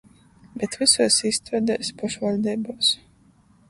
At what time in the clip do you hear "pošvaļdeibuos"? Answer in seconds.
2.03-2.95